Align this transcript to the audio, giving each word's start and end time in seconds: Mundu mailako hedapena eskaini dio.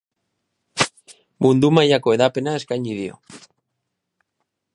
Mundu 1.47 1.71
mailako 1.79 2.15
hedapena 2.17 2.57
eskaini 2.61 2.97
dio. 3.03 3.21